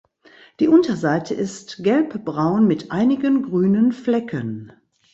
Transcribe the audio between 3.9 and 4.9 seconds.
Flecken.